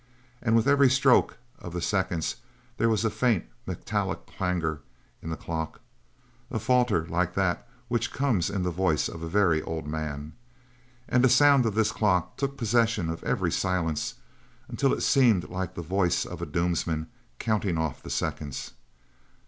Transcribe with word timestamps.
And 0.41 0.55
with 0.55 0.67
every 0.67 0.89
stroke 0.89 1.37
of 1.59 1.73
the 1.73 1.79
seconds 1.81 2.37
there 2.77 2.89
was 2.89 3.05
a 3.05 3.11
faint, 3.11 3.45
metallic 3.67 4.25
clangor 4.25 4.79
in 5.21 5.29
the 5.29 5.37
clock 5.37 5.79
a 6.49 6.57
falter 6.57 7.05
like 7.05 7.35
that 7.35 7.67
which 7.87 8.11
comes 8.11 8.49
in 8.49 8.63
the 8.63 8.71
voice 8.71 9.07
of 9.07 9.21
a 9.21 9.27
very 9.29 9.61
old 9.61 9.85
man. 9.87 10.33
And 11.07 11.23
the 11.23 11.29
sound 11.29 11.67
of 11.67 11.75
this 11.75 11.91
clock 11.91 12.35
took 12.35 12.57
possession 12.57 13.11
of 13.11 13.23
every 13.23 13.51
silence 13.51 14.15
until 14.67 14.91
it 14.91 15.01
seemed 15.01 15.49
like 15.49 15.75
the 15.75 15.83
voice 15.83 16.25
of 16.25 16.41
a 16.41 16.47
doomsman 16.47 17.05
counting 17.37 17.77
off 17.77 18.01
the 18.01 18.09
seconds. 18.09 18.71